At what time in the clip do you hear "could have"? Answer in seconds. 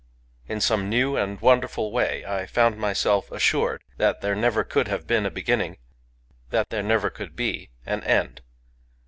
4.63-5.05